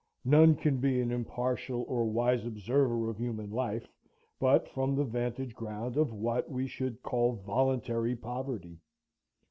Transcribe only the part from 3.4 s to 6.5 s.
life but from the vantage ground of what